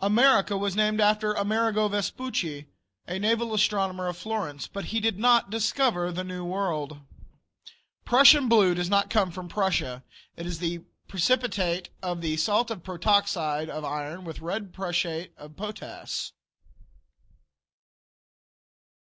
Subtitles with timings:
[0.00, 2.68] America was named after Amerigo Vespucci,
[3.06, 7.00] a naval astronomer of Florence, but he did not discover the New World.
[8.06, 10.04] Prussian blue does not come from Prussia.
[10.38, 15.50] It is the precipitate of the salt of protoxide of iron with red prussiate of
[15.54, 16.32] potass.